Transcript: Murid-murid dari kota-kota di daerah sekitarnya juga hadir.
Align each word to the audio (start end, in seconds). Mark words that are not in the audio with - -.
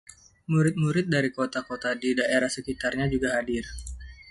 Murid-murid 0.51 1.05
dari 1.15 1.29
kota-kota 1.37 1.89
di 2.01 2.09
daerah 2.19 2.49
sekitarnya 2.55 3.05
juga 3.13 3.29
hadir. 3.37 3.65